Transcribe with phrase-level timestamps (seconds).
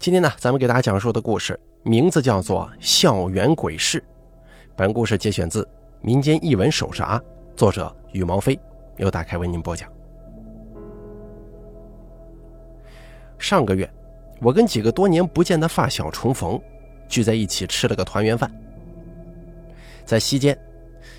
[0.00, 4.00] 今天呢，咱们给大家讲述的故事名字叫做《校园鬼事》。
[4.74, 5.62] 本故事节选自
[6.00, 7.18] 《民间异闻手札》，
[7.54, 8.58] 作者羽毛飞，
[8.96, 9.92] 由大开为您播讲。
[13.38, 13.86] 上个月，
[14.40, 16.58] 我跟几个多年不见的发小重逢，
[17.06, 18.50] 聚在一起吃了个团圆饭。
[20.06, 20.58] 在席间，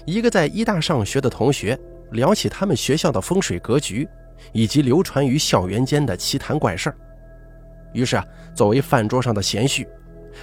[0.05, 1.79] 一个在医大上学的同学
[2.09, 4.09] 聊起他们学校的风水格局，
[4.54, 6.98] 以及流传于校园间的奇谈怪事儿。
[7.93, 9.88] 于是啊，作为饭桌上的闲叙，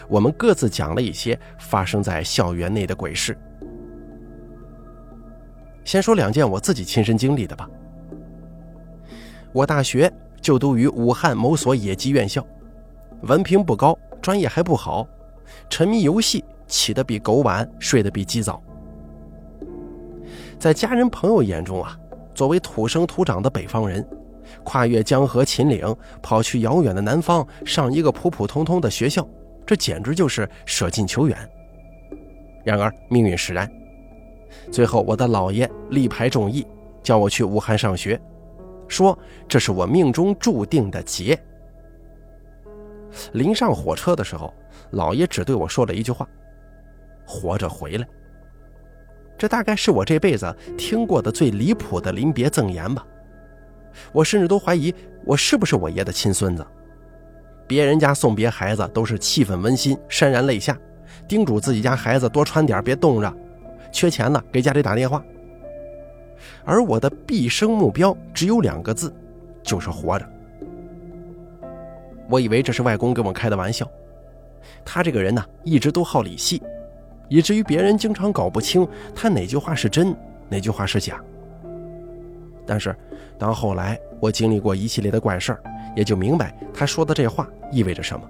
[0.08, 3.36] 我们各自讲了一些发生在校园内的鬼事。
[5.84, 7.68] 先说两件我自己亲身经历的吧。
[9.52, 12.46] 我大学就读于武汉某所野鸡院校，
[13.22, 15.08] 文凭不高，专业还不好，
[15.70, 18.62] 沉迷游戏，起得比狗晚，睡得比鸡早。
[20.58, 21.98] 在家人朋友眼中啊，
[22.34, 24.06] 作为土生土长的北方人。
[24.64, 29.26] 跨越江河秦岭，跑去遥远的南方上一个普普通通的学校，
[29.66, 31.36] 这简直就是舍近求远。
[32.64, 33.70] 然而命运使然，
[34.70, 36.66] 最后我的姥爷力排众议，
[37.02, 38.20] 叫我去武汉上学，
[38.88, 39.18] 说
[39.48, 41.38] 这是我命中注定的劫。
[43.32, 44.52] 临上火车的时候，
[44.92, 46.28] 姥爷只对我说了一句话
[47.26, 48.06] ：“活着回来。”
[49.38, 53.06] 这大概是我这辈子听过的最离谱的临别赠言吧。
[54.12, 54.94] 我甚至都怀疑
[55.24, 56.66] 我是不是我爷的亲孙子。
[57.66, 60.78] 别人家送别孩子都是气氛温馨，潸然泪下，
[61.28, 63.32] 叮嘱自己家孩子多穿点，别冻着，
[63.92, 65.22] 缺钱了给家里打电话。
[66.64, 69.12] 而我的毕生目标只有两个字，
[69.62, 70.26] 就是活着。
[72.30, 73.86] 我以为这是外公跟我开的玩笑。
[74.84, 76.62] 他这个人呢，一直都好理戏，
[77.28, 80.16] 以至于别人经常搞不清他哪句话是真，
[80.48, 81.22] 哪句话是假。
[82.68, 82.94] 但是。
[83.40, 85.62] 当后来我经历过一系列的怪事儿，
[85.94, 88.28] 也就明白他说的这话意味着什么。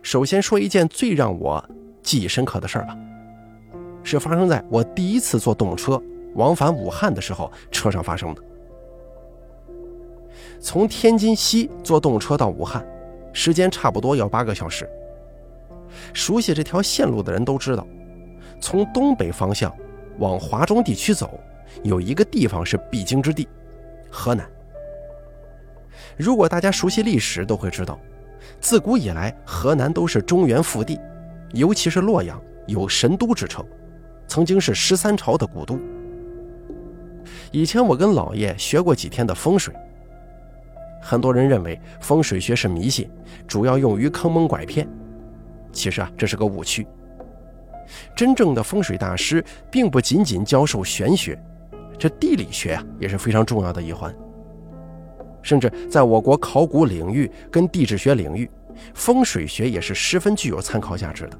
[0.00, 1.62] 首先说一件最让我
[2.04, 2.96] 记忆深刻的事儿吧，
[4.04, 6.00] 是发生在我第一次坐动车
[6.36, 8.42] 往返武汉的时候车上发生的。
[10.60, 12.86] 从天津西坐动车到武汉，
[13.32, 14.88] 时间差不多要八个小时。
[16.12, 17.84] 熟悉这条线路的人都知道，
[18.60, 19.76] 从东北方向
[20.18, 21.40] 往华中地区走。
[21.82, 23.46] 有一个地方是必经之地，
[24.10, 24.48] 河南。
[26.16, 27.98] 如果大家熟悉历史，都会知道，
[28.60, 30.98] 自古以来河南都是中原腹地，
[31.52, 33.64] 尤其是洛阳有神都之称，
[34.26, 35.78] 曾经是十三朝的古都。
[37.52, 39.74] 以前我跟老爷学过几天的风水，
[41.02, 43.08] 很多人认为风水学是迷信，
[43.46, 44.88] 主要用于坑蒙拐骗，
[45.72, 46.86] 其实啊，这是个误区。
[48.16, 51.38] 真正的风水大师并不仅仅教授玄学。
[51.98, 54.14] 这地理学啊也是非常重要的一环，
[55.42, 58.50] 甚至在我国考古领域跟地质学领域，
[58.94, 61.38] 风水学也是十分具有参考价值的。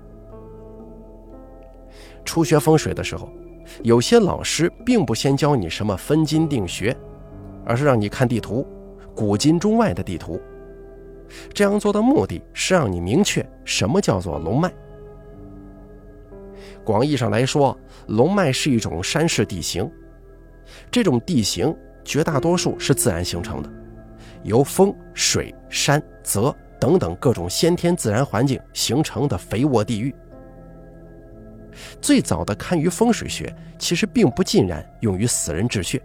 [2.25, 3.29] 初学风水的时候，
[3.83, 6.97] 有些老师并不先教你什么分金定穴，
[7.65, 8.67] 而是让你看地图，
[9.15, 10.41] 古今中外的地图。
[11.53, 14.73] 这样做的目的是让你明确什么叫做龙脉。
[16.85, 19.91] 广义上来说，龙脉是一种山势地形。
[20.91, 21.75] 这种地形
[22.05, 23.71] 绝大多数是自然形成的，
[24.43, 30.15] 由风、水、山、泽等等各种先天自然环境形成的肥沃地域。
[32.01, 36.01] 最早的堪舆风水学其实并不尽然用于死人治穴。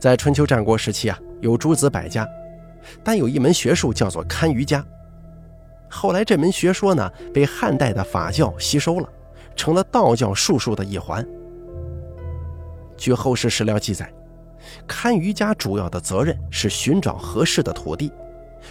[0.00, 2.28] 在春秋战国时期啊，有诸子百家，
[3.04, 4.84] 但有一门学术叫做堪舆家。
[5.88, 9.08] 后来这门学说呢，被汉代的法教吸收了，
[9.54, 11.24] 成了道教术数的一环。
[13.02, 14.08] 据后世史料记载，
[14.86, 18.12] 堪舆家主要的责任是寻找合适的土地，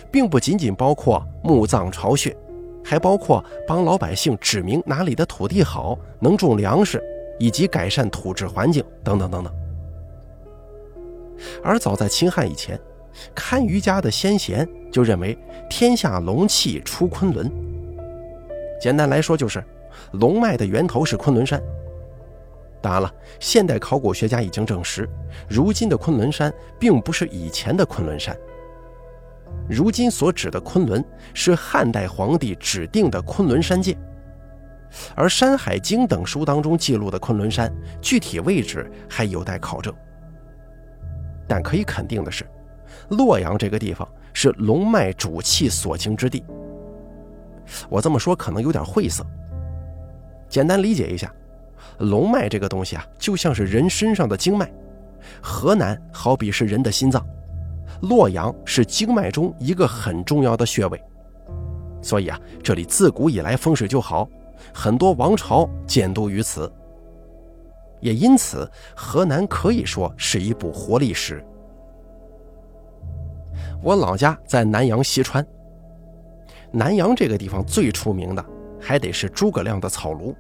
[0.10, 2.34] 并不仅仅包括墓葬巢穴，
[2.82, 7.04] 还包括帮老百姓指明哪里的土地好，能种粮食，
[7.40, 9.54] 以及改善土质环境等等等等。
[11.62, 12.80] 而早在秦汉以前，
[13.36, 15.38] 堪舆家的先贤就认为
[15.70, 17.52] 天下龙气出昆仑。
[18.80, 19.62] 简单来说，就是
[20.14, 21.62] 龙脉的源头是昆仑山。
[22.82, 25.08] 当然了，现代考古学家已经证实，
[25.48, 28.36] 如今的昆仑山并不是以前的昆仑山。
[29.70, 33.96] 如今所指的昆仑是汉代皇帝指定的昆仑山界，
[35.16, 39.94] 而《山海经》等书当中记录的昆仑山具体位置还有待考证。
[41.48, 42.46] 但可以肯定的是，
[43.10, 46.44] 洛阳这个地方是龙脉主气所经之地。
[47.90, 49.24] 我这么说可能有点晦涩，
[50.50, 51.32] 简单理解一下。
[52.02, 54.72] 龙脉这个东西啊，就像是人身上的经脉，
[55.42, 57.26] 河南好比是人的心脏，
[58.02, 61.02] 洛阳是经脉中一个很重要的穴位，
[62.02, 64.28] 所以啊，这里自古以来风水就好，
[64.74, 66.72] 很多王朝建都于此。
[68.00, 71.44] 也因此，河南可以说是一部活历史。
[73.84, 75.46] 我老家在南阳西川，
[76.72, 78.44] 南阳这个地方最出名的
[78.80, 80.34] 还得是诸葛亮的草庐。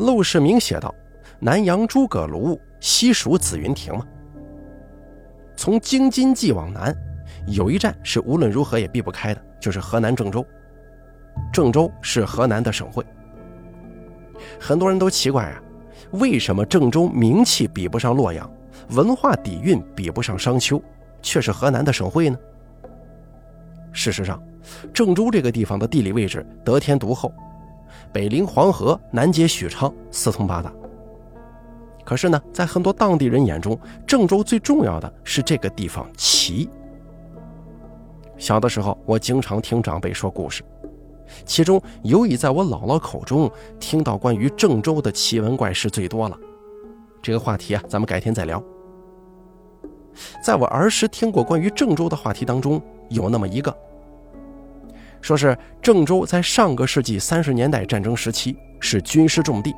[0.00, 0.94] 陆世明写道
[1.38, 4.06] ：“南阳诸葛庐，西蜀紫云亭嘛。”
[5.54, 6.96] 从京津冀往南，
[7.46, 10.44] 有一站是无论如何也避不开的，就是河南郑州。
[11.52, 13.04] 郑州是河南的省会。
[14.58, 15.60] 很多人都奇怪啊，
[16.12, 18.50] 为什么郑州名气比不上洛阳，
[18.92, 20.82] 文化底蕴比不上商丘，
[21.20, 22.38] 却是河南的省会呢？
[23.92, 24.42] 事实上，
[24.94, 27.30] 郑州这个地方的地理位置得天独厚，
[28.12, 30.72] 北临黄河，南接许昌，四通八达。
[32.04, 36.68] 可是呢，在很多当地人眼中，郑州最重要的是这个地方奇。
[38.36, 40.64] 小的时候，我经常听长辈说故事，
[41.44, 43.48] 其中尤以在我姥姥口中
[43.78, 46.36] 听到关于郑州的奇闻怪事最多了。
[47.22, 48.60] 这个话题啊，咱们改天再聊。
[50.44, 53.76] 在我儿时听过关于郑州的话题当中，有那么一个，
[55.20, 59.74] 说是郑州在上个世纪三十年代战争时期是军事重地。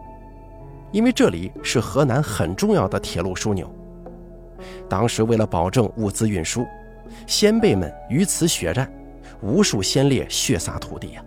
[0.93, 3.75] 因为这里是河南很重要的铁路枢纽，
[4.89, 6.67] 当时为了保证物资运输，
[7.27, 8.93] 先辈们于此血战，
[9.41, 11.25] 无数先烈血洒土地呀。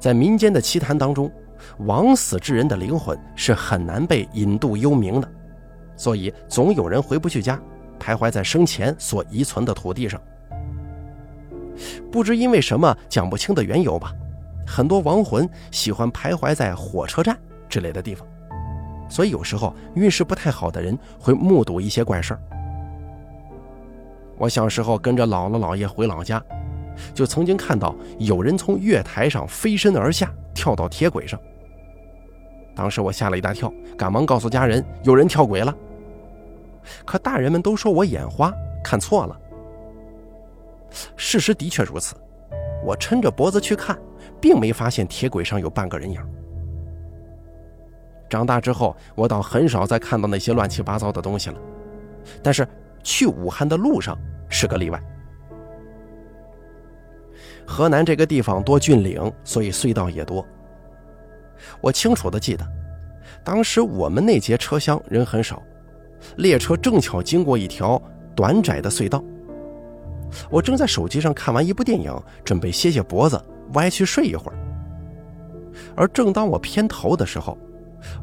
[0.00, 1.30] 在民间的奇谈当中，
[1.80, 5.30] 枉死之人的灵魂是很难被引渡幽冥的，
[5.94, 7.60] 所以总有人回不去家，
[8.00, 10.18] 徘徊在生前所遗存的土地上。
[12.10, 14.12] 不知因为什么讲不清的缘由吧，
[14.66, 17.38] 很多亡魂喜欢徘徊在火车站。
[17.66, 18.24] 之类的地方，
[19.08, 22.40] 所以有时候运势不太好的人会目睹一些怪事儿。
[24.38, 26.40] 我小时候跟着姥姥姥爷回老家，
[27.12, 31.40] 就曾经看到有人从月台上飞身而下，跳到铁轨上。
[32.76, 35.74] 当时我吓了一大跳，赶忙告诉家人有人跳轨了。
[37.04, 38.52] 可大人们都说我眼花，
[38.84, 39.36] 看错了。
[41.16, 42.14] 事实的确如此，
[42.84, 43.98] 我抻着脖子去看，
[44.40, 46.20] 并没发现铁轨上有半个人影。
[48.28, 51.56] 长大之后，我倒很少再看到那些乱七八糟的东西了。
[52.42, 52.66] 但是
[53.02, 54.18] 去武汉的路上
[54.48, 55.00] 是个例外。
[57.66, 60.44] 河南这个地方多峻岭，所以隧道也多。
[61.80, 62.66] 我清楚的记得，
[63.44, 65.62] 当时我们那节车厢人很少，
[66.36, 68.00] 列车正巧经过一条
[68.34, 69.22] 短窄的隧道。
[70.50, 72.12] 我正在手机上看完一部电影，
[72.44, 73.40] 准备歇歇脖子，
[73.74, 74.58] 歪去睡一会儿。
[75.96, 77.56] 而正当我偏头的时候，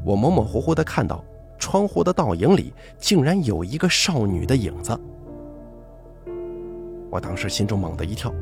[0.03, 1.23] 我模模糊糊地看到，
[1.57, 4.99] 窗户的倒影里竟然有一个少女的影子。
[7.09, 8.33] 我当时心中猛地一跳，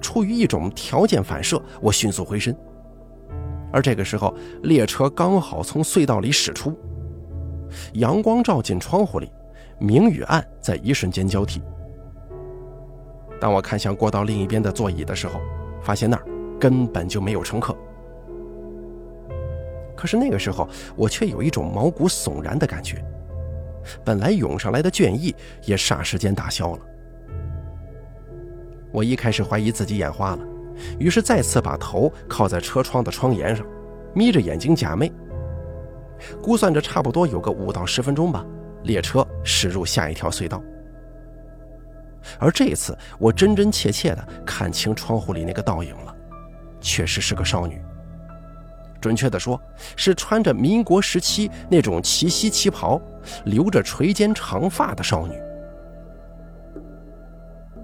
[0.00, 2.54] 出于一种条件反射，我迅速回身。
[3.72, 6.78] 而这个时候，列车刚好从隧道里驶出，
[7.94, 9.32] 阳光照进窗户里，
[9.78, 11.62] 明与暗在一瞬间交替。
[13.42, 15.40] 当我看向过道另一边的座椅的时候，
[15.82, 16.24] 发现那儿
[16.60, 17.76] 根本就没有乘客。
[19.96, 23.04] 可是那个时候，我却有一种毛骨悚然的感觉，
[24.04, 25.34] 本来涌上来的倦意
[25.64, 26.78] 也霎时间打消了。
[28.92, 30.46] 我一开始怀疑自己眼花了，
[31.00, 33.66] 于是再次把头靠在车窗的窗沿上，
[34.14, 35.10] 眯着眼睛假寐。
[36.40, 38.46] 估算着差不多有个五到十分钟吧，
[38.84, 40.62] 列车驶入下一条隧道。
[42.38, 46.14] 而这一次，我真真切切地看清窗户里那个倒影了，
[46.80, 47.80] 确实是个少女。
[49.00, 49.60] 准确的说，
[49.96, 53.00] 是穿着民国时期那种齐膝旗袍、
[53.44, 55.34] 留着垂肩长发的少女。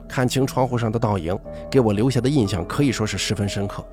[0.09, 1.37] 看清窗户上的倒影，
[1.69, 3.85] 给我留下的印象可以说是十分深刻。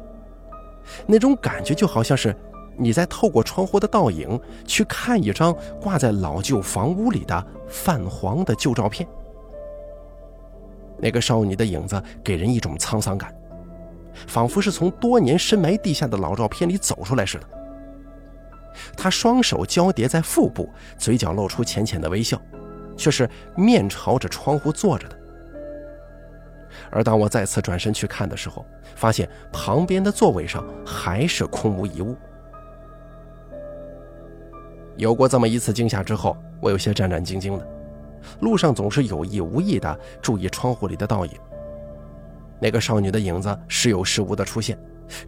[1.08, 2.36] 那种感觉就好像是
[2.78, 9.08] 你在透过窗户的倒影去看一张挂在老旧房屋里的泛黄的旧照片。
[11.00, 13.34] 那个少女的影子给人一种沧桑感。
[14.28, 17.48] 仿佛是从多年深埋地下的老照片里走出来似的。
[18.96, 22.42] 他双手交叠在腹部，嘴角露出浅浅的微笑，
[22.96, 25.20] 却是面朝着窗户坐着的。
[26.92, 32.16] 而当我再次转身去看的时候，发现旁边的座位上还是空无一物。
[34.96, 37.68] 有过这么一次惊吓之后，我有些战战兢兢的，
[38.40, 41.32] 路上总是有意无意的注意窗户里的倒影。
[42.60, 44.78] 那个少女的影子时有时无的出现，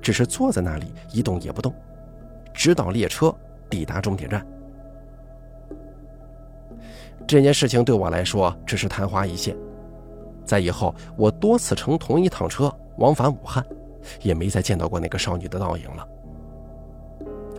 [0.01, 1.74] 只是坐在那里一动也不动，
[2.54, 3.34] 直到列车
[3.70, 4.46] 抵达终点站。
[7.27, 9.56] 这件事情对我来说只是昙花一现，
[10.46, 13.66] 在以后我多次乘同一趟车往返武汉，
[14.22, 16.08] 也没再见到过那个少女的倒影了。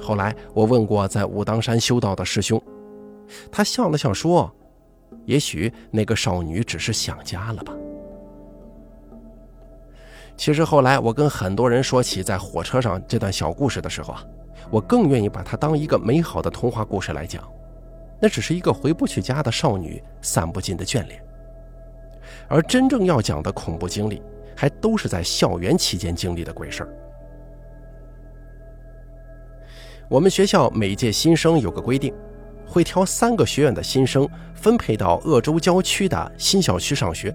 [0.00, 2.60] 后来我问过在武当山修道的师兄，
[3.52, 4.50] 他笑了笑说
[5.28, 7.74] ：“也许那个少女只是想家了吧。”
[10.38, 14.24] 其实后来我跟很多人说起在火车上这段小故事的时候啊，
[14.70, 17.46] 我更愿意把它当一个美好的童话故事来讲。
[18.20, 21.22] 那只是一个回不去家的少女散不尽的眷恋，
[22.48, 24.22] 而真正要讲的恐怖经历，
[24.56, 26.88] 还都是在校园期间经历的鬼事儿。
[30.08, 32.14] 我们学校每届新生有个规定，
[32.68, 37.34] 会挑三个学院的新生分配到鄂州郊区的新校区上学。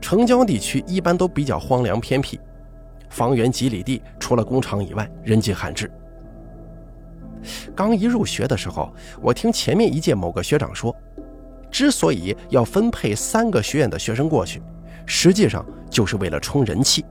[0.00, 2.38] 城郊地区一般都比较荒凉偏僻，
[3.08, 5.90] 方圆几里地除了工厂以外，人迹罕至。
[7.74, 10.94] 刚一入学的时候，我听前面一届某个学长说，
[11.70, 14.62] 之所以要分配三个学院的学生过去，
[15.06, 17.04] 实际上就是为了冲人气。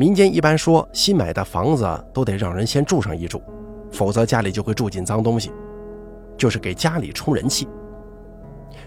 [0.00, 3.42] 民间一般说，新买的房子都得让人先住上一住，
[3.92, 5.52] 否则家里就会住进脏东西，
[6.38, 7.68] 就是给家里充人气。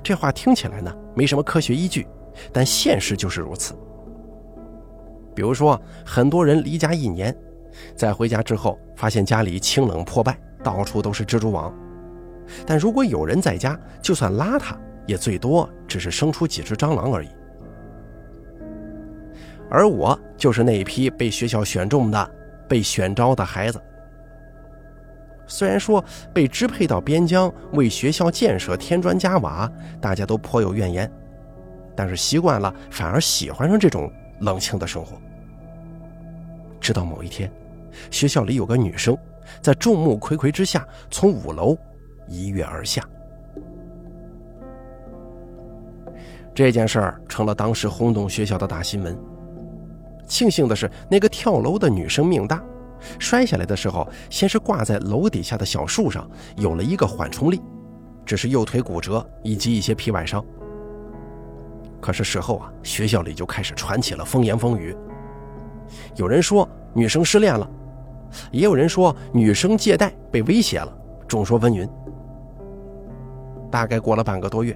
[0.02, 2.08] 这话听起来呢，没什么科学依据，
[2.52, 3.76] 但现实就是如此。
[5.36, 7.32] 比如说，很多人离家一年。
[7.96, 11.72] 在回家之后，发现家里清冷破败，到处都是蜘蛛网。
[12.66, 17.30] 但如果有人在家，就算邋遢，也最多只是生出几只蟑螂而已。
[19.74, 22.32] 而我就是那一批被学校选中的、
[22.70, 23.82] 被选招的孩子。
[25.48, 31.12] 虽然说被支配到边疆为学校建设添砖加瓦，大家都颇有怨言，
[31.96, 34.10] 但是习惯了，反而喜欢上这种
[34.42, 35.18] 冷清的生活。
[36.80, 37.52] 直到某一天。
[38.10, 39.16] 学校里有个女生，
[39.62, 41.78] 在众目睽睽之下从五楼
[42.28, 43.04] 一跃而下。
[46.56, 49.33] 这件事儿成了当时轰动学校的大新闻。
[50.34, 52.60] 庆幸的是，那个跳楼的女生命大，
[53.20, 57.62] 摔下来的时候，先是挂在楼底下的小树上，有了一个缓冲力，
[58.26, 60.44] 只是右腿骨折以及一些皮外伤。
[62.02, 64.98] 可是事后啊，学校里就开始传起了风言风语，
[66.16, 67.70] 有人说女生失恋了。
[68.52, 70.92] 也有人说女生借贷被威胁了，
[71.28, 71.88] 众说纷纭。
[73.70, 74.76] 大概过了半个多月，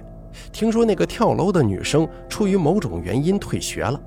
[0.52, 4.00] 听说那个跳楼的女生出于某种原因退学了。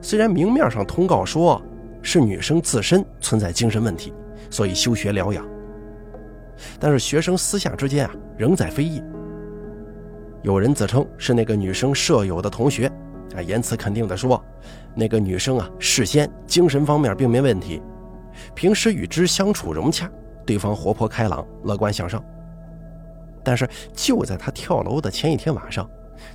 [0.00, 1.60] 虽然明面上通告说
[2.02, 4.12] 是女生自身存在精神问题，
[4.50, 5.46] 所以休学疗养，
[6.78, 9.02] 但是学生私下之间啊仍在非议。
[10.42, 12.90] 有人自称是那个女生舍友的同学，
[13.36, 14.42] 啊言辞肯定的说，
[14.94, 17.82] 那个女生啊事先精神方面并没问题。
[18.54, 20.10] 平时与之相处融洽，
[20.46, 22.24] 对方活泼开朗、乐观向上。
[23.44, 25.86] 但是就在他跳楼的前一天晚上，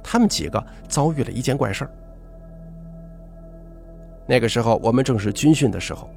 [0.03, 1.91] 他们几个遭遇了一件怪事儿。
[4.27, 6.09] 那个时候我们正是军训的时候，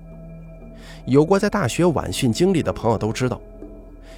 [1.04, 3.40] 有过在大学晚训经历的朋友都知道，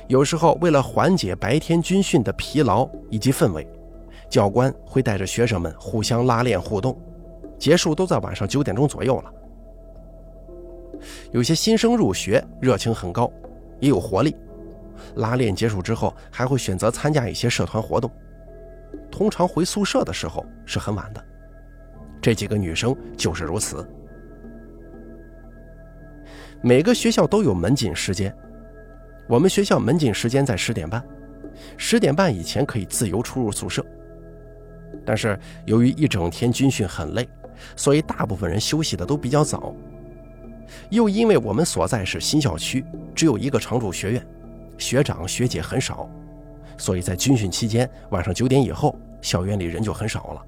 [0.07, 3.67] 有时候为了缓解白天军训的疲劳以及氛围，
[4.29, 6.97] 教官会带着学生们互相拉练互动，
[7.59, 9.33] 结束都在晚上九点钟左右了。
[11.33, 13.31] 有些新生入学热情很高，
[13.81, 14.37] 也有活力。
[15.17, 18.11] 拉练结束之后，还会选择参加一些社团活动。
[19.11, 21.25] 通常回宿舍的时候是很晚的。
[22.21, 23.89] 这几个女生就是如此。
[26.63, 28.35] 每个学校都有门禁时间，
[29.27, 31.03] 我们学校门禁时间在十点半，
[31.79, 33.85] 十点半以前可以自由出入宿舍。
[35.07, 37.27] 但是由于一整天军训很累，
[37.77, 39.75] 所以大部分人休息的都比较早。
[40.91, 42.85] 又因为我们所在是新校区，
[43.15, 44.27] 只有一个常驻学院，
[44.77, 46.09] 学长学姐很少，
[46.77, 50.47] 所以在军训期间晚上九点以后，校园里人就很少了。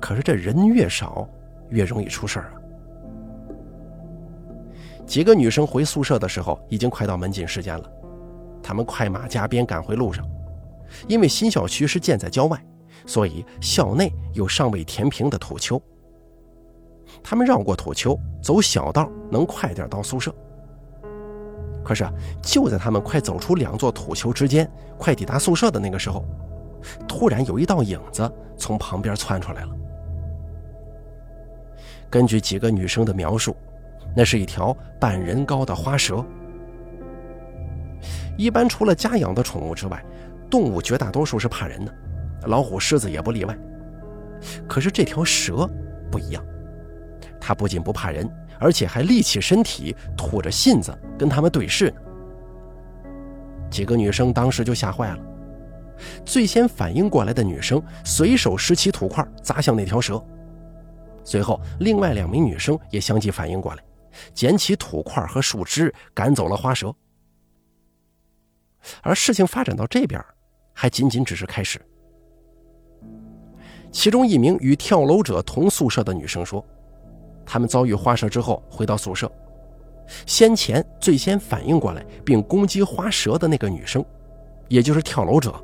[0.00, 1.28] 可是这人越少，
[1.70, 2.52] 越容易出事儿啊！
[5.06, 7.92] 几个女生回宿舍的时候，已经快到门禁时间了，
[8.62, 10.26] 她们快马加鞭赶回路上，
[11.06, 12.60] 因为新校区是建在郊外，
[13.06, 15.80] 所以校内有尚未填平的土丘。
[17.22, 20.34] 他们绕过土丘，走小道，能快点到宿舍。
[21.84, 22.04] 可是，
[22.42, 24.68] 就在他们快走出两座土丘之间，
[24.98, 26.24] 快抵达宿舍的那个时候，
[27.06, 29.70] 突然有一道影子从旁边窜出来了。
[32.08, 33.56] 根据几个女生的描述，
[34.14, 36.24] 那是一条半人高的花蛇。
[38.36, 40.04] 一般除了家养的宠物之外，
[40.48, 41.92] 动物绝大多数是怕人的，
[42.42, 43.58] 老虎、狮子也不例外。
[44.68, 45.68] 可是这条蛇
[46.10, 46.44] 不一样。
[47.40, 48.28] 它不仅不怕人，
[48.58, 51.92] 而且还立起身体，吐着信子跟他们对视。
[53.70, 55.18] 几个女生当时就吓坏了。
[56.24, 60.22] 最先反应过来的女生随手拾起土块砸向那条蛇，
[61.24, 63.82] 随后另外两名女生也相继反应过来，
[64.34, 66.94] 捡起土块和树枝赶走了花蛇。
[69.02, 70.24] 而事情发展到这边，
[70.72, 71.80] 还仅仅只是开始。
[73.90, 76.64] 其中一名与跳楼者同宿舍的女生说
[77.44, 79.30] ：“他们遭遇花蛇之后回到宿舍，
[80.26, 84.04] 先前最先反应过来并攻击花蛇的那个女生，
[84.68, 85.60] 也就是跳楼者。”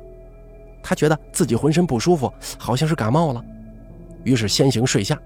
[0.83, 3.43] 他觉得自己浑身不舒服，好像是感冒了，
[4.23, 5.19] 于是先行睡下。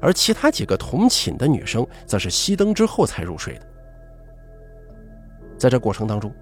[0.00, 3.66] 而其他几个同寝的女生则是熄灯之后才入睡的。
[5.56, 6.32] 在这过程当中，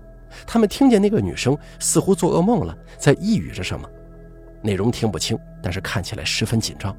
[0.47, 3.89] 他们听见那个女生似乎做噩梦了，在呓语着什么，
[4.63, 6.97] 内容听不清，但是看起来十分紧张。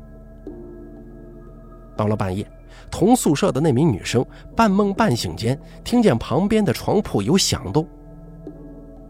[1.95, 2.45] 到了半夜，
[2.91, 7.87] 同宿舍的那名女生半梦半醒间听见旁边的床铺有响动，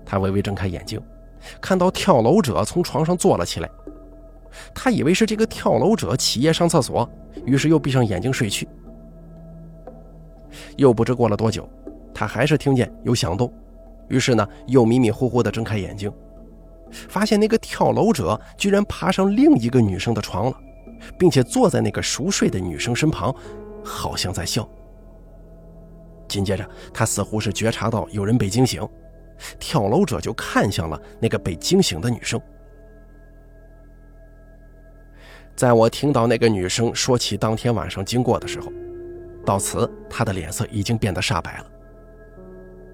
[0.06, 1.02] 她微微睁开眼睛。
[1.62, 3.70] 看到跳楼者从床上坐了起来，
[4.74, 7.10] 他以为是这个跳楼者起夜上厕所，
[7.46, 8.68] 于是又闭上眼睛睡去。
[10.78, 11.68] 又不知过了多久，
[12.14, 13.52] 他还是听见有响动，
[14.08, 16.12] 于是呢又迷迷糊糊地睁开眼睛，
[16.92, 20.58] 发现那个跳楼者居然爬上另一个女生的床了，
[21.18, 23.34] 并且坐在那个熟睡的女生身旁，
[23.84, 24.68] 好像在笑。
[26.28, 28.88] 紧接着，他似乎是觉察到有人被惊醒。
[29.60, 32.40] 跳楼者就看向了那个被惊醒的女生。
[35.56, 38.72] 在我听到那个女生说起当天晚上经过的时候，
[39.46, 41.66] 到此她的脸色已经变得煞白了。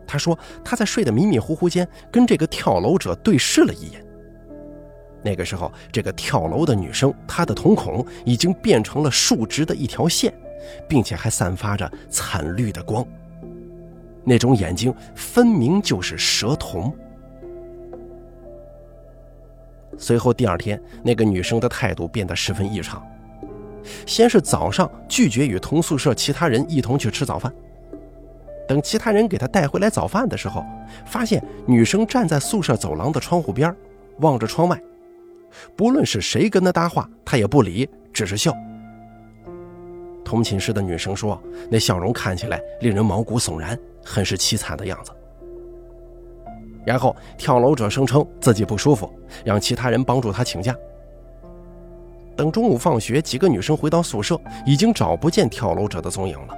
[0.06, 4.06] 她说她在睡得迷迷糊糊间跟这个跳楼者对视了一眼。
[5.22, 10.34] 那个时候，这个跳楼的女生她的瞳孔已经变成了竖直的一条线，
[10.88, 13.06] 并且还散发着惨绿的光。
[14.24, 16.94] 那种眼睛分明就是蛇瞳。
[19.98, 23.06] 随后第二天，那个女生的态度变得十分异常。
[24.06, 27.52] 先是早上拒绝与同宿舍其他人一同去吃早饭，
[28.68, 30.64] 等其他人给她带回来早饭的时候，
[31.06, 33.76] 发现女生站在宿舍走廊的窗户边，
[34.20, 34.80] 望着窗外，
[35.76, 38.54] 不论是谁跟她搭话，她也不理，只是笑。
[40.30, 45.12] 同寝室的女生说：“那笑容看起来令人毛骨悚然，很是凄惨的样子。”
[46.86, 49.12] 然后跳楼者声称自己不舒服，
[49.44, 50.76] 让其他人帮助他请假。
[52.38, 56.56] 等中午放学，几个女生回到宿舍，已经找不见跳楼者的踪影了。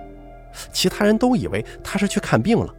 [0.74, 2.76] 其他人都以为他是去看病了。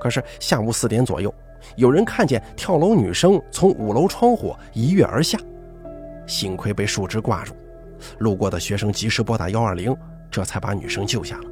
[0.00, 1.32] 可是下午四点左右，
[1.76, 5.38] 有人看见跳楼女生从五楼窗户一跃而下，
[6.26, 7.54] 幸亏被树枝挂住。
[8.18, 9.96] 路过的学生及时拨打幺二零，
[10.30, 11.44] 这才把女生救下了。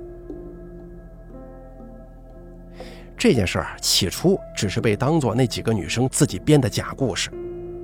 [3.18, 7.30] 这件事儿起初只是被当做那几个女生自己编的假故事，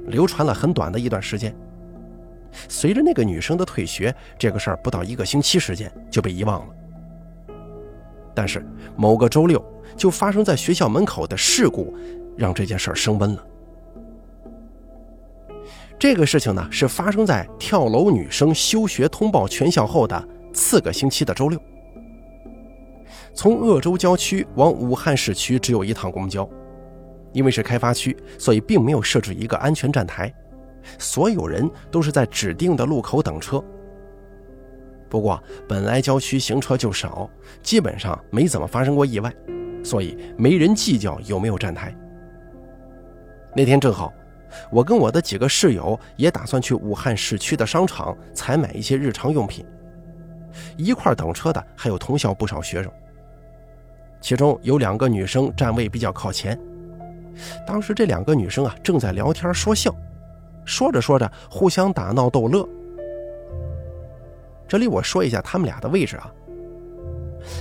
[0.06, 1.54] 流传了很短的一段时间。
[2.68, 6.74] 随着那个女生的退学，这个事儿不到一个星期时间就被遗忘了。
[8.34, 9.64] 但是某个周六，
[9.96, 11.96] 就发生在学校门口的事故，
[12.36, 13.46] 让这件事儿升温了。
[16.02, 21.56] 这个事情呢，是发生在跳楼女生休学通报全校后的次个星期的周六。
[23.32, 26.44] 从鄂州郊区往武汉市区只有一趟公交，
[27.32, 30.34] 因为是开发区，所以并没有设置一个安全站台，
[30.98, 33.62] 所有人都是在指定的路口等车。
[35.08, 37.30] 不过本来郊区行车就少，
[37.62, 39.32] 基本上没怎么发生过意外，
[39.84, 41.96] 所以没人计较有没有站台。
[43.54, 44.12] 那天正好。
[44.70, 49.64] 我跟我的几个室友也打算去武汉市区的商场采买一些日常用品。
[50.76, 52.92] 一块等车的还有同校不少学生，
[54.20, 56.58] 其中有两个女生站位比较靠前。
[57.66, 59.94] 当时这两个女生啊正在聊天说笑，
[60.64, 62.68] 说着说着互相打闹逗乐。
[64.68, 66.30] 这里我说一下他们俩的位置啊，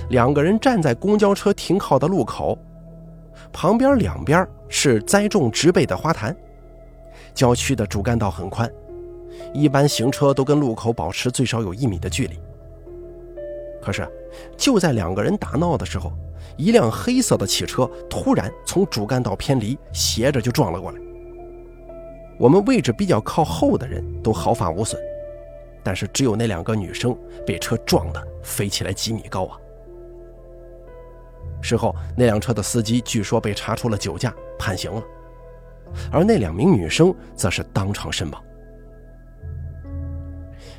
[0.09, 2.57] 两个人站在公交车停靠的路口，
[3.53, 6.35] 旁边两边是栽种植被的花坛。
[7.33, 8.71] 郊区的主干道很宽，
[9.53, 12.39] 一般行车都跟路口保持最少有一米的距离。
[13.81, 14.07] 可是，
[14.55, 16.13] 就在两个人打闹的时候，
[16.55, 20.99] 一辆黑色的汽车突然从主干道偏离，斜着就撞了过来。
[22.37, 25.01] 我们位置比较靠后的人都毫发无损，
[25.83, 29.57] 但是只有那两个女生被车撞得飞起来几米高啊！
[31.61, 35.03] 事后，那辆车的司机据说被查出了酒驾，判刑了。
[36.11, 38.43] 而那两名女生则是当场身亡。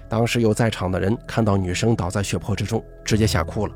[0.08, 3.74] 当时有在场的人看到女生倒在血泊之中，直接吓哭了。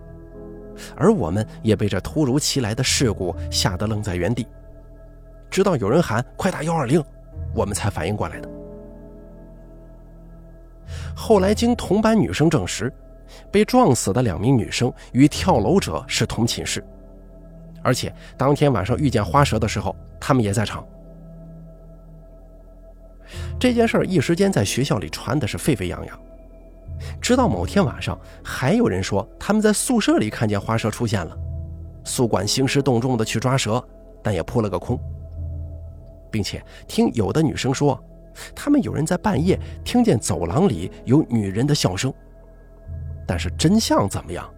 [0.95, 4.47] 而我们也被这突如其来的事故吓得愣在原地。
[5.51, 7.03] 直到有人喊“快打幺二零”，
[7.55, 8.49] 我们才反应过来的。
[11.17, 12.93] 后来经同班女生证实，
[13.51, 16.85] 被撞死的两名女生与跳楼者是同寝室，
[17.83, 20.87] 而且当天晚上遇见花蛇的时候，他们也在场。
[23.59, 26.21] 这件事一时间在学校里传的是沸沸扬扬，
[27.21, 31.37] 直到某天晚上，还有人说他们在宿舍里看见花蛇出现了，
[32.05, 33.83] 宿管兴师动众的去抓蛇，
[34.23, 34.99] 但也扑了个空。
[36.31, 37.99] 并且听有的女生说，
[38.55, 42.13] 他们有人在半夜听见走廊里有女人的笑声，
[43.27, 44.49] 但是真相怎么样，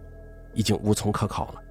[0.53, 1.61] 已经无从可考了。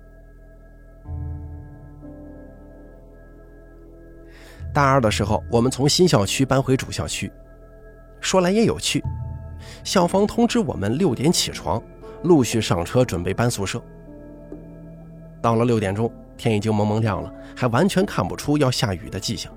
[4.79, 7.29] 大二的时候，我们从新校区搬回主校区，
[8.21, 9.03] 说来也有趣，
[9.83, 11.83] 校方通知我们六点起床，
[12.23, 13.83] 陆续上车准备搬宿舍。
[15.43, 19.53] 到了六点钟，天已经蒙蒙亮了，还完全看不出要下雨的迹象。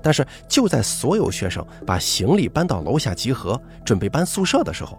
[0.00, 4.98] 但是就在所有学生把行李搬到楼下集合，准备搬宿舍的时候，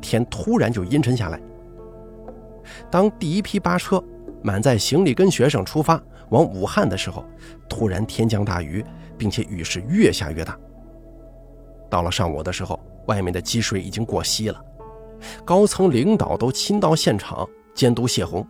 [0.00, 1.40] 天突然就阴沉下来。
[2.88, 4.00] 当第一批巴车
[4.44, 7.24] 满载行李跟学生出发往武汉的时候，
[7.68, 8.84] 突然天降大雨，
[9.16, 10.58] 并且雨势越下越大。
[11.90, 14.60] 到了上午的时候，外面的积水已经过膝了，
[15.44, 18.46] 高层领导都亲到现场监督泄洪。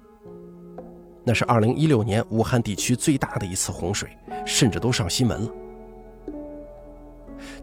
[1.25, 4.09] 那是2016年武汉地区最大的一次洪水，
[4.45, 5.51] 甚至都上新闻了。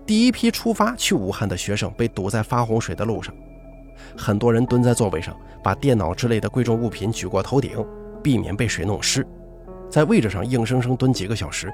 [0.06, 3.34] 第一批出发去武汉的学生被堵在发洪水的路上，
[4.17, 7.84] 很多人蹲在座位上，把电脑之类的贵重物品举过头顶，
[8.21, 9.26] 避免被水弄湿，
[9.91, 11.71] 在位置上硬生生蹲几个小时。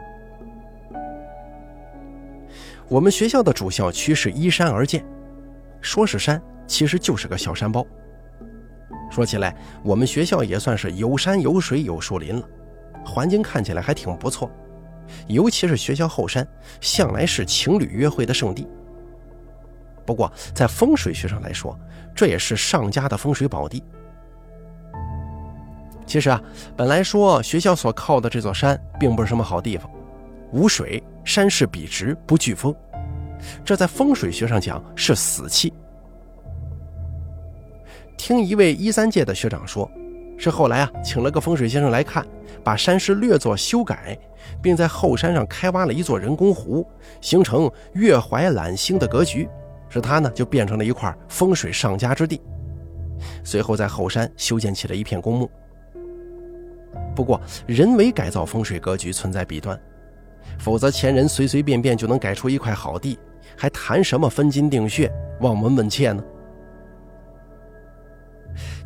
[2.89, 5.05] 我们学校的主校区是依山而建，
[5.81, 7.85] 说是山，其实就是个小山包。
[9.11, 12.49] 说起来，我们学校也算是有山有水有树林了，
[13.05, 14.49] 环境看起来还挺不错。
[15.27, 16.45] 尤其是学校后山，
[16.81, 18.67] 向来是情侣约会的圣地。
[20.05, 21.77] 不过，在风水学上来说，
[22.15, 23.83] 这也是上家的风水宝地。
[26.07, 26.41] 其实啊，
[26.75, 29.87] 本来说学校所靠的这座山并不是什么好地方，
[30.51, 32.73] 无水，山势笔直，不聚风，
[33.63, 35.73] 这在风水学上讲是死气。
[38.17, 39.87] 听一位一三届的学长说。
[40.39, 42.23] 是后来啊，请了个风水先生来看，
[42.63, 44.15] 把山势略作修改，
[44.61, 46.87] 并在后山上开挖了一座人工湖，
[47.19, 49.49] 形成月怀揽星的格局，
[49.89, 52.39] 使它呢就变成了一块风水上佳之地。
[53.43, 55.49] 随后在后山修建起了一片公墓。
[57.17, 59.75] 不过，人为改造风水格局存在弊端，
[60.59, 63.17] 否则前人随随便便就能改出一块好地，
[63.57, 66.23] 还谈什么分金定穴、望闻问切呢？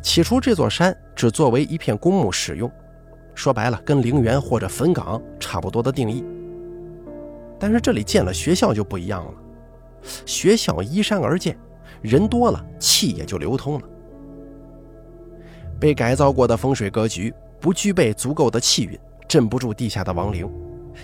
[0.00, 2.72] 起初，这座山只作为一片公墓使用，
[3.34, 6.24] 说白了，跟陵园或者坟岗差不多的定义。
[7.58, 9.34] 但是这里建了学校就不一样了，
[10.24, 11.54] 学校依山而建，
[12.00, 13.86] 人多了，气也就流通了。
[15.78, 17.30] 被改造过的风水格局
[17.62, 18.98] 不具备足够的气运，
[19.28, 20.50] 镇不住地下的亡灵，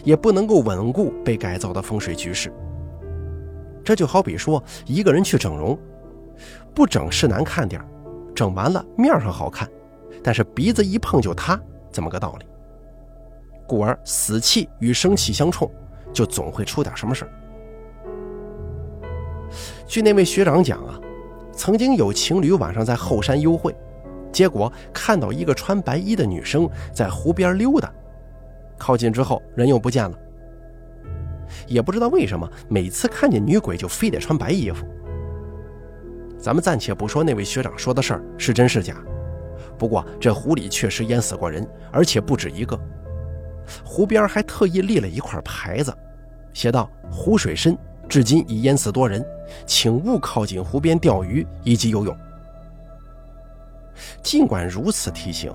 [0.02, 2.52] 也不能够稳固被改造的风水局势。
[3.84, 5.78] 这就好比说，一个人去整容，
[6.74, 7.80] 不整是难看点
[8.34, 9.70] 整完了，面上好看，
[10.20, 11.58] 但是鼻子一碰就塌，
[11.92, 12.46] 这么个道理。
[13.64, 15.70] 故而死气与生气相冲，
[16.12, 17.30] 就总会出点什么事儿。
[19.86, 20.98] 据那位学长讲啊，
[21.52, 23.72] 曾经有情侣晚上在后山幽会，
[24.32, 27.92] 结果看到一个穿白衣的女生在湖边溜达，
[28.76, 30.18] 靠近之后人又不见了。
[31.66, 34.86] 也不知道为什么，每次看见女鬼就非得穿白衣服。
[36.38, 38.96] 咱们暂且不说那位学长说的事儿是真是假，
[39.78, 42.78] 不过这湖里确实淹死过人，而且不止一个。
[43.82, 45.92] 湖边还特意立了一块牌子，
[46.52, 47.76] 写道：“湖水深，
[48.08, 49.24] 至今已淹死多人，
[49.66, 52.16] 请勿靠近湖边钓鱼以及游泳。”
[54.22, 55.52] 尽管如此提醒，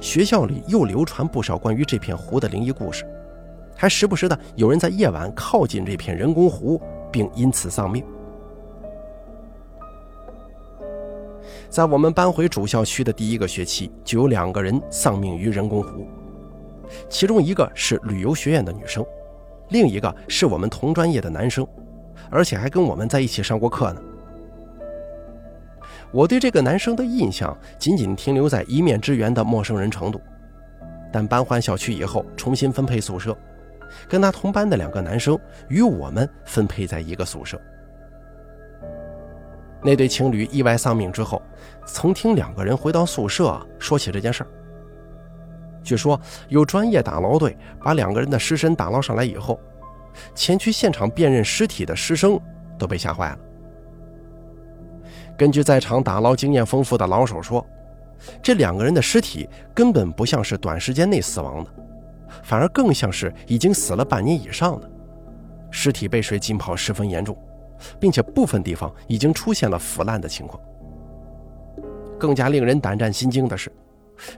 [0.00, 3.04] 学校里又流传不少关于这片湖的灵异故事，
[3.76, 8.04] 还时不时的有人在夜晚靠近这片人工湖，并因此丧命。
[11.68, 16.06] 在我们搬回主校区的第一个学期，就有两个人丧命于人工湖，
[17.08, 19.04] 其中一个是旅游学院的女生，
[19.70, 21.66] 另一个是我们同专业的男生，
[22.30, 24.00] 而且还跟我们在一起上过课呢。
[26.14, 30.20] 我对这个男生的印象仅仅停留在一面之缘的陌生人程度，
[31.12, 33.36] 但搬换校区以后重新分配宿舍，
[34.08, 35.36] 跟他同班的两个男生
[35.68, 37.60] 与我们分配在一个宿舍。
[39.82, 41.42] 那对情侣意外丧命之后，
[41.84, 44.46] 曾听两个人回到宿舍说起这件事儿。
[45.82, 49.58] 据说有专业打捞队把两个人的尸身打捞上来以后，
[50.32, 52.38] 前去现场辨认尸体的师生
[52.78, 53.38] 都被吓坏了。
[55.36, 57.64] 根据在场打捞经验丰富的老手说，
[58.42, 61.70] 这两个人的尸体根本不像是短时间内死亡的，
[62.42, 64.90] 反而更像是已经死了半年以上的，
[65.70, 67.36] 尸体被水浸泡十分严重。
[67.98, 70.60] 并且部分地方已经出现了腐烂的情况。
[72.18, 73.70] 更加令人胆战心惊的是，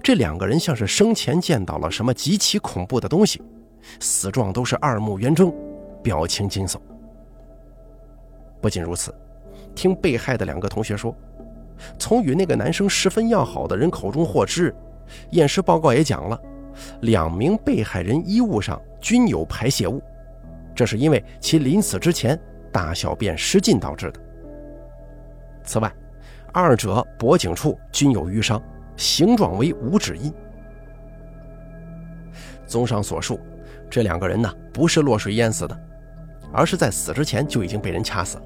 [0.03, 3.41] 这两个人像是生前见到了什么极其恐怖的东西，
[4.01, 5.53] 死状都是二目圆睁，
[6.03, 6.79] 表情惊悚。
[8.61, 9.15] 不仅如此，
[9.77, 11.15] 听被害的两个同学说，
[11.99, 14.75] 从与那个男生十分要好的人口中获知，
[15.31, 16.41] 验尸报告也讲了，
[17.03, 20.03] 两名被害人衣物上均有排泄物，
[20.75, 22.37] 这是因为其临死之前。
[22.73, 24.21] 大小便失禁导致的。
[25.65, 25.91] 此外，
[26.53, 28.63] 二者脖颈处均有淤伤，
[28.99, 30.31] 形状为五指印。
[32.67, 33.41] 综上所述，
[33.89, 35.81] 这两个人呢不是落水淹死的，
[36.53, 38.43] 而是在死之前就已经被人掐死了。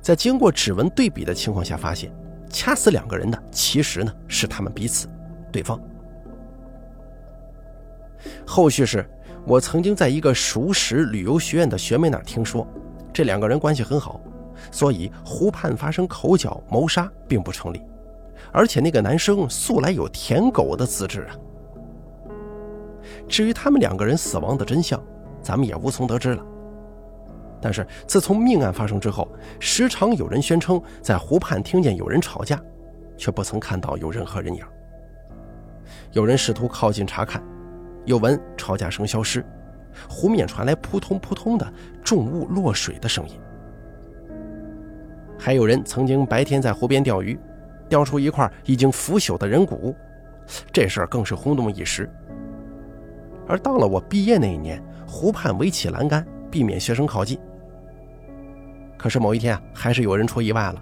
[0.00, 2.12] 在经过指纹对比的情况下，发现
[2.50, 5.08] 掐死两个人的其实呢是他们彼此，
[5.50, 5.80] 对方。
[8.46, 9.08] 后续是。
[9.44, 12.64] 我曾经在一个熟识旅游学院的学妹那儿听说，
[13.12, 14.20] 这两个人关系很好，
[14.70, 17.82] 所以湖畔发生口角谋杀并不成立。
[18.52, 21.34] 而且那个男生素来有舔狗的资质啊。
[23.28, 25.02] 至于他们两个人死亡的真相，
[25.42, 26.46] 咱们也无从得知了。
[27.62, 29.26] 但是自从命案发生之后，
[29.60, 32.60] 时常有人宣称在湖畔听见有人吵架，
[33.16, 34.62] 却不曾看到有任何人影。
[36.10, 37.42] 有人试图靠近查看。
[38.04, 39.44] 又闻吵架声消失，
[40.08, 41.72] 湖面传来扑通扑通的
[42.02, 43.34] 重物落水的声音。
[45.38, 47.38] 还有人曾经白天在湖边钓鱼，
[47.88, 49.94] 钓出一块已经腐朽的人骨，
[50.72, 52.10] 这事儿更是轰动一时。
[53.46, 57.38] 而到了我毕业那一年，湖畔围起栏杆，避免学生靠近。
[59.02, 60.80] 可是某一天啊，还是有人出意外了。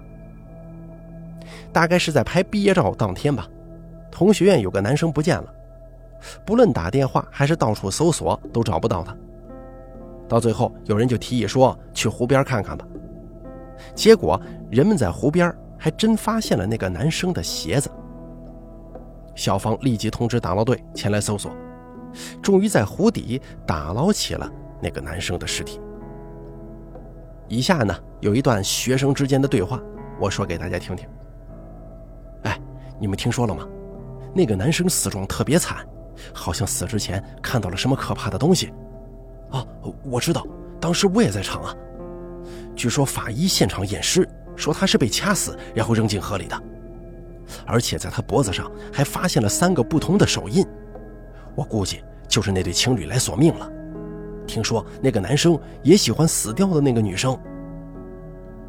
[1.73, 3.47] 大概是在拍毕业照当天吧，
[4.11, 5.51] 同学院有个男生不见了。
[6.45, 9.17] 不论打电话还是到处搜索，都找不到他。
[10.29, 12.85] 到最后，有人就提议说去湖边看看吧。
[13.95, 17.89] 结果，人们在湖边还真发现了那个男生的鞋子。
[19.33, 21.51] 校方立即通知打捞队前来搜索，
[22.39, 24.47] 终于在湖底打捞起了
[24.79, 25.81] 那个男生的尸体。
[27.51, 29.77] 以下呢，有一段学生之间的对话，
[30.17, 31.05] 我说给大家听听。
[32.43, 32.57] 哎，
[32.97, 33.67] 你们听说了吗？
[34.33, 35.85] 那个男生死状特别惨。
[36.33, 38.71] 好像死之前看到了什么可怕的东西，
[39.49, 39.65] 啊，
[40.03, 40.45] 我知道，
[40.79, 41.75] 当时我也在场啊。
[42.73, 46.55] 据说法医现场验尸，说他是被掐死，然后扔进河里的，
[47.65, 50.65] 而且在他脖子上还发现了三个不同的手印，
[51.55, 53.69] 我估计就是那对情侣来索命了。
[54.51, 57.39] 听说那个男生也喜欢死掉的那个女生。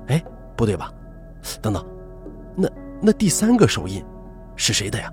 [0.07, 0.23] 哎，
[0.57, 0.92] 不对吧？
[1.61, 1.85] 等等，
[2.55, 2.68] 那
[3.01, 4.05] 那第三个手印
[4.55, 5.12] 是谁的呀？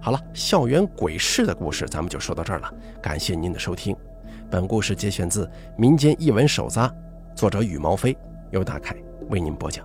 [0.00, 2.72] 好了，校园鬼事的故事咱们就说到这儿了。
[3.02, 3.94] 感谢您的收听，
[4.50, 5.44] 本故事节选自
[5.76, 6.88] 《民间异闻手札》，
[7.34, 8.16] 作者羽毛飞，
[8.52, 8.96] 由大凯
[9.28, 9.84] 为您播讲。